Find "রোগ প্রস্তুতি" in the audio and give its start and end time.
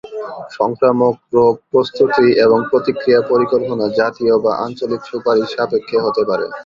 1.37-2.27